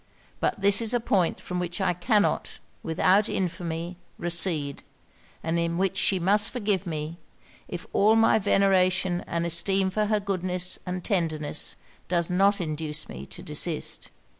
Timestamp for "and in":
5.43-5.77